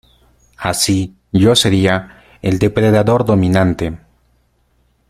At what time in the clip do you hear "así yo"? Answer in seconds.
0.57-1.55